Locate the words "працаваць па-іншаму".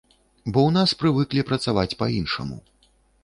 1.51-2.57